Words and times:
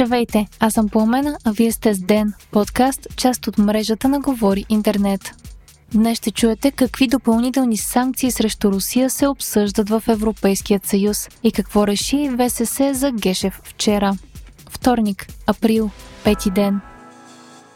Здравейте, 0.00 0.46
аз 0.60 0.72
съм 0.72 0.88
Пламена, 0.88 1.38
а 1.44 1.52
вие 1.52 1.72
сте 1.72 1.94
с 1.94 2.00
Ден, 2.00 2.32
подкаст, 2.50 3.06
част 3.16 3.46
от 3.46 3.58
мрежата 3.58 4.08
на 4.08 4.20
Говори 4.20 4.64
Интернет. 4.68 5.20
Днес 5.94 6.18
ще 6.18 6.30
чуете 6.30 6.70
какви 6.70 7.06
допълнителни 7.06 7.76
санкции 7.76 8.30
срещу 8.30 8.72
Русия 8.72 9.10
се 9.10 9.26
обсъждат 9.28 9.88
в 9.88 10.02
Европейският 10.08 10.86
съюз 10.86 11.28
и 11.42 11.52
какво 11.52 11.86
реши 11.86 12.30
ВСС 12.38 12.94
за 12.94 13.12
Гешев 13.12 13.60
вчера. 13.64 14.12
Вторник, 14.70 15.26
април, 15.46 15.90
пети 16.24 16.50
ден. 16.50 16.80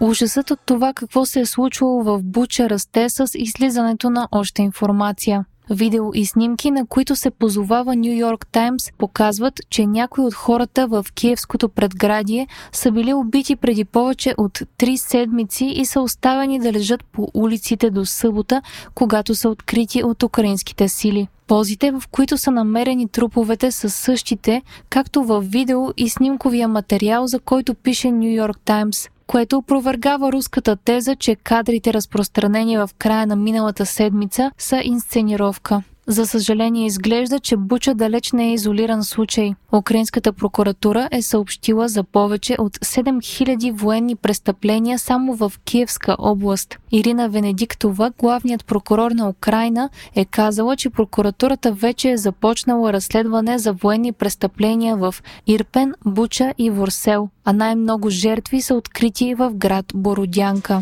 Ужасът 0.00 0.50
от 0.50 0.60
това 0.66 0.92
какво 0.92 1.26
се 1.26 1.40
е 1.40 1.46
случвало 1.46 2.02
в 2.02 2.22
Буча 2.22 2.70
расте 2.70 3.10
с 3.10 3.26
излизането 3.34 4.10
на 4.10 4.28
още 4.32 4.62
информация– 4.62 5.44
Видео 5.70 6.10
и 6.14 6.26
снимки, 6.26 6.70
на 6.70 6.86
които 6.86 7.16
се 7.16 7.30
позовава 7.30 7.96
Нью 7.96 8.12
Йорк 8.12 8.46
Таймс, 8.46 8.92
показват, 8.98 9.60
че 9.70 9.86
някои 9.86 10.24
от 10.24 10.34
хората 10.34 10.86
в 10.86 11.06
киевското 11.14 11.68
предградие 11.68 12.46
са 12.72 12.92
били 12.92 13.14
убити 13.14 13.56
преди 13.56 13.84
повече 13.84 14.34
от 14.38 14.62
три 14.78 14.96
седмици 14.96 15.64
и 15.64 15.86
са 15.86 16.00
оставени 16.00 16.58
да 16.58 16.72
лежат 16.72 17.04
по 17.04 17.28
улиците 17.34 17.90
до 17.90 18.06
събота, 18.06 18.62
когато 18.94 19.34
са 19.34 19.48
открити 19.48 20.02
от 20.02 20.22
украинските 20.22 20.88
сили. 20.88 21.28
Позите, 21.46 21.90
в 21.90 22.02
които 22.10 22.38
са 22.38 22.50
намерени 22.50 23.08
труповете, 23.08 23.70
са 23.70 23.90
същите, 23.90 24.62
както 24.90 25.24
в 25.24 25.40
видео 25.40 25.88
и 25.96 26.08
снимковия 26.08 26.68
материал, 26.68 27.26
за 27.26 27.40
който 27.40 27.74
пише 27.74 28.10
Нью 28.10 28.30
Йорк 28.30 28.58
Таймс 28.64 29.08
което 29.28 29.58
опровергава 29.58 30.32
руската 30.32 30.76
теза, 30.76 31.16
че 31.16 31.34
кадрите 31.36 31.92
разпространени 31.92 32.78
в 32.78 32.90
края 32.98 33.26
на 33.26 33.36
миналата 33.36 33.86
седмица 33.86 34.50
са 34.58 34.80
инсценировка. 34.84 35.82
За 36.10 36.26
съжаление 36.26 36.86
изглежда, 36.86 37.40
че 37.40 37.56
Буча 37.56 37.94
далеч 37.94 38.32
не 38.32 38.48
е 38.48 38.52
изолиран 38.52 39.04
случай. 39.04 39.54
Украинската 39.72 40.32
прокуратура 40.32 41.08
е 41.12 41.22
съобщила 41.22 41.88
за 41.88 42.04
повече 42.04 42.56
от 42.58 42.76
7000 42.76 43.72
военни 43.72 44.16
престъпления 44.16 44.98
само 44.98 45.34
в 45.34 45.52
Киевска 45.64 46.16
област. 46.18 46.78
Ирина 46.92 47.28
Венедиктова, 47.28 48.12
главният 48.18 48.66
прокурор 48.66 49.10
на 49.10 49.28
Украина, 49.28 49.90
е 50.14 50.24
казала, 50.24 50.76
че 50.76 50.90
прокуратурата 50.90 51.72
вече 51.72 52.10
е 52.10 52.16
започнала 52.16 52.92
разследване 52.92 53.58
за 53.58 53.72
военни 53.72 54.12
престъпления 54.12 54.96
в 54.96 55.14
Ирпен, 55.46 55.94
Буча 56.06 56.54
и 56.58 56.70
Ворсел, 56.70 57.28
а 57.44 57.52
най-много 57.52 58.10
жертви 58.10 58.60
са 58.60 58.74
открити 58.74 59.34
в 59.34 59.50
град 59.54 59.86
Бородянка. 59.94 60.80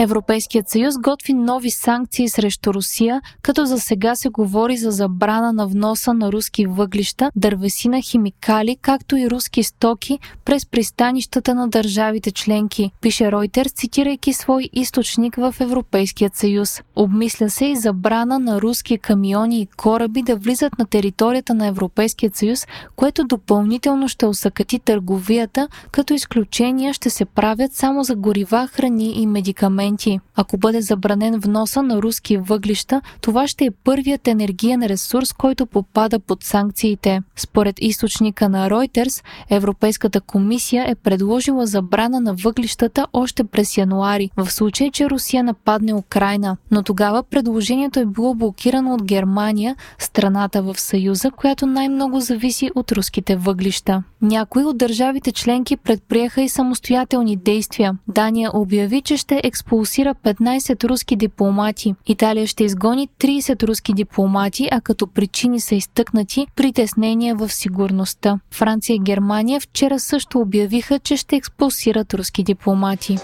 Европейският 0.00 0.68
съюз 0.68 0.94
готви 0.98 1.34
нови 1.34 1.70
санкции 1.70 2.28
срещу 2.28 2.74
Русия, 2.74 3.20
като 3.42 3.66
за 3.66 3.78
сега 3.78 4.16
се 4.16 4.28
говори 4.28 4.76
за 4.76 4.90
забрана 4.90 5.52
на 5.52 5.66
вноса 5.66 6.14
на 6.14 6.32
руски 6.32 6.66
въглища, 6.66 7.30
дървесина, 7.36 8.02
химикали, 8.02 8.76
както 8.82 9.16
и 9.16 9.30
руски 9.30 9.62
стоки 9.62 10.18
през 10.44 10.66
пристанищата 10.66 11.54
на 11.54 11.68
държавите 11.68 12.30
членки, 12.30 12.90
пише 13.00 13.24
Reuters, 13.24 13.74
цитирайки 13.74 14.32
свой 14.32 14.68
източник 14.72 15.36
в 15.36 15.54
Европейският 15.60 16.36
съюз. 16.36 16.82
Обмисля 16.96 17.50
се 17.50 17.64
и 17.64 17.76
забрана 17.76 18.38
на 18.38 18.60
руски 18.60 18.98
камиони 18.98 19.60
и 19.60 19.66
кораби 19.66 20.22
да 20.22 20.36
влизат 20.36 20.78
на 20.78 20.86
територията 20.86 21.54
на 21.54 21.66
Европейският 21.66 22.36
съюз, 22.36 22.66
което 22.96 23.24
допълнително 23.24 24.08
ще 24.08 24.26
усъкати 24.26 24.78
търговията, 24.78 25.68
като 25.90 26.14
изключения 26.14 26.94
ще 26.94 27.10
се 27.10 27.24
правят 27.24 27.72
само 27.72 28.04
за 28.04 28.16
горива, 28.16 28.68
храни 28.72 29.22
и 29.22 29.26
медикаменти 29.26 29.87
моменти. 29.88 30.20
Ако 30.36 30.58
бъде 30.58 30.80
забранен 30.80 31.40
вноса 31.40 31.82
на 31.82 32.02
руски 32.02 32.36
въглища, 32.36 33.02
това 33.20 33.46
ще 33.48 33.64
е 33.64 33.70
първият 33.70 34.28
енергиен 34.28 34.82
ресурс, 34.82 35.32
който 35.32 35.66
попада 35.66 36.18
под 36.18 36.44
санкциите. 36.44 37.22
Според 37.36 37.76
източника 37.80 38.48
на 38.48 38.70
Reuters, 38.70 39.24
Европейската 39.50 40.20
комисия 40.20 40.90
е 40.90 40.94
предложила 40.94 41.66
забрана 41.66 42.20
на 42.20 42.34
въглищата 42.34 43.06
още 43.12 43.44
през 43.44 43.76
януари, 43.76 44.30
в 44.36 44.50
случай, 44.50 44.90
че 44.90 45.10
Русия 45.10 45.44
нападне 45.44 45.94
Украина. 45.94 46.56
Но 46.70 46.82
тогава 46.82 47.22
предложението 47.22 48.00
е 48.00 48.06
било 48.06 48.34
блокирано 48.34 48.94
от 48.94 49.04
Германия, 49.04 49.76
страната 49.98 50.62
в 50.62 50.80
Съюза, 50.80 51.30
която 51.30 51.66
най-много 51.66 52.20
зависи 52.20 52.70
от 52.74 52.92
руските 52.92 53.36
въглища. 53.36 54.02
Някои 54.22 54.64
от 54.64 54.78
държавите 54.78 55.32
членки 55.32 55.76
предприеха 55.76 56.42
и 56.42 56.48
самостоятелни 56.48 57.36
действия. 57.36 57.96
Дания 58.08 58.50
обяви, 58.54 59.02
че 59.02 59.16
ще 59.16 59.40
експлуатира 59.44 59.77
експулсира 59.78 60.14
15 60.14 60.84
руски 60.84 61.16
дипломати. 61.16 61.94
Италия 62.06 62.46
ще 62.46 62.64
изгони 62.64 63.08
30 63.20 63.62
руски 63.62 63.92
дипломати, 63.92 64.68
а 64.70 64.80
като 64.80 65.06
причини 65.06 65.60
са 65.60 65.74
изтъкнати 65.74 66.46
притеснения 66.56 67.34
в 67.34 67.48
сигурността. 67.48 68.38
Франция 68.50 68.94
и 68.94 68.98
Германия 68.98 69.60
вчера 69.60 69.98
също 69.98 70.40
обявиха, 70.40 70.98
че 70.98 71.16
ще 71.16 71.36
експулсират 71.36 72.14
руски 72.14 72.42
дипломати. 72.42 73.16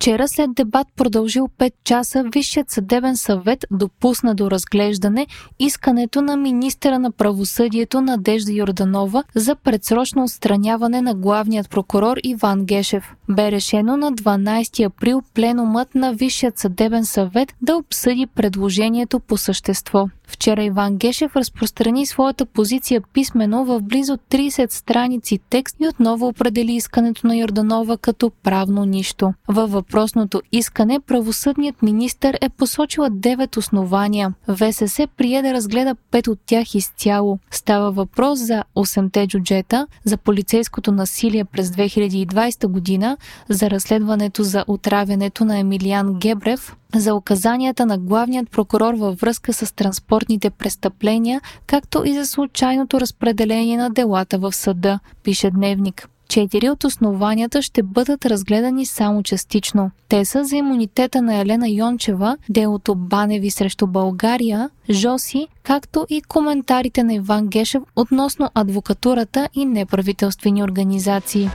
Вчера 0.00 0.28
след 0.28 0.54
дебат 0.54 0.86
продължил 0.96 1.48
5 1.58 1.72
часа 1.84 2.24
Висшият 2.32 2.70
съдебен 2.70 3.16
съвет 3.16 3.64
допусна 3.70 4.34
до 4.34 4.50
разглеждане 4.50 5.26
искането 5.58 6.22
на 6.22 6.36
министра 6.36 6.98
на 6.98 7.12
правосъдието 7.12 8.00
Надежда 8.00 8.52
Йорданова 8.52 9.24
за 9.34 9.54
предсрочно 9.54 10.24
отстраняване 10.24 11.02
на 11.02 11.14
главният 11.14 11.70
прокурор 11.70 12.16
Иван 12.24 12.64
Гешев. 12.64 13.14
Бе 13.28 13.52
решено 13.52 13.96
на 13.96 14.12
12 14.12 14.86
април 14.86 15.22
пленумът 15.34 15.94
на 15.94 16.12
Висшият 16.12 16.58
съдебен 16.58 17.04
съвет 17.04 17.54
да 17.62 17.76
обсъди 17.76 18.26
предложението 18.26 19.20
по 19.20 19.36
същество. 19.36 20.06
Вчера 20.30 20.64
Иван 20.64 20.96
Гешев 20.96 21.36
разпространи 21.36 22.06
своята 22.06 22.46
позиция 22.46 23.00
писменно 23.00 23.64
в 23.64 23.80
близо 23.80 24.16
30 24.16 24.72
страници 24.72 25.38
текст 25.50 25.76
и 25.80 25.88
отново 25.88 26.26
определи 26.26 26.72
искането 26.72 27.26
на 27.26 27.36
Йорданова 27.36 27.98
като 27.98 28.30
правно 28.42 28.84
нищо. 28.84 29.32
Във 29.48 29.72
въпросното 29.72 30.42
искане 30.52 31.00
правосъдният 31.00 31.82
министр 31.82 32.38
е 32.40 32.48
посочила 32.48 33.10
9 33.10 33.56
основания. 33.56 34.34
ВСС 34.48 35.06
прие 35.16 35.42
да 35.42 35.54
разгледа 35.54 35.96
5 36.12 36.28
от 36.28 36.38
тях 36.46 36.74
изцяло. 36.74 37.38
Става 37.50 37.90
въпрос 37.90 38.38
за 38.38 38.64
8-те 38.76 39.26
джуджета, 39.26 39.86
за 40.04 40.16
полицейското 40.16 40.92
насилие 40.92 41.44
през 41.44 41.70
2020 41.70 42.66
година, 42.66 43.16
за 43.48 43.70
разследването 43.70 44.42
за 44.42 44.64
отравянето 44.68 45.44
на 45.44 45.58
Емилиан 45.58 46.14
Гебрев, 46.14 46.76
за 46.94 47.14
указанията 47.14 47.86
на 47.86 47.98
главният 47.98 48.50
прокурор 48.50 48.94
във 48.94 49.20
връзка 49.20 49.52
с 49.52 49.74
транспортните 49.74 50.50
престъпления, 50.50 51.40
както 51.66 52.02
и 52.06 52.14
за 52.14 52.26
случайното 52.26 53.00
разпределение 53.00 53.76
на 53.76 53.90
делата 53.90 54.38
в 54.38 54.52
съда, 54.52 54.98
пише 55.22 55.50
Дневник. 55.50 56.08
Четири 56.30 56.70
от 56.70 56.84
основанията 56.84 57.62
ще 57.62 57.82
бъдат 57.82 58.26
разгледани 58.26 58.86
само 58.86 59.22
частично. 59.22 59.90
Те 60.08 60.24
са 60.24 60.44
за 60.44 60.56
имунитета 60.56 61.22
на 61.22 61.36
Елена 61.36 61.68
Йончева, 61.68 62.36
делото 62.48 62.94
Баневи 62.94 63.50
срещу 63.50 63.86
България, 63.86 64.70
Жоси, 64.90 65.48
както 65.62 66.06
и 66.10 66.22
коментарите 66.22 67.02
на 67.02 67.14
Иван 67.14 67.46
Гешев 67.46 67.82
относно 67.96 68.50
адвокатурата 68.54 69.48
и 69.54 69.64
неправителствени 69.64 70.62
организации. 70.62 71.50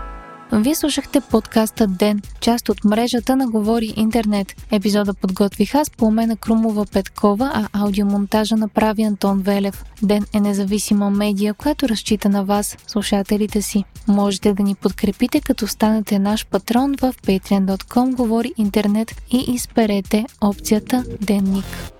Вие 0.51 0.75
слушахте 0.75 1.21
подкаста 1.21 1.87
Ден, 1.87 2.21
част 2.39 2.69
от 2.69 2.83
мрежата 2.83 3.35
на 3.35 3.47
Говори 3.47 3.93
Интернет. 3.95 4.55
Епизода 4.71 5.13
подготвих 5.13 5.75
аз, 5.75 5.89
Пламена 5.89 6.35
Крумова 6.35 6.85
Петкова, 6.85 7.51
а 7.53 7.67
аудиомонтажа 7.83 8.55
направи 8.55 9.03
Антон 9.03 9.41
Велев. 9.41 9.83
Ден 10.03 10.25
е 10.33 10.39
независима 10.39 11.09
медия, 11.09 11.53
която 11.53 11.89
разчита 11.89 12.29
на 12.29 12.43
вас, 12.43 12.77
слушателите 12.87 13.61
си. 13.61 13.83
Можете 14.07 14.53
да 14.53 14.63
ни 14.63 14.75
подкрепите, 14.75 15.41
като 15.41 15.67
станете 15.67 16.19
наш 16.19 16.45
патрон 16.45 16.95
в 17.01 17.13
patreon.com 17.27 18.15
Говори 18.15 18.53
Интернет 18.57 19.21
и 19.31 19.45
изперете 19.47 20.25
опцията 20.41 21.03
Денник. 21.21 21.94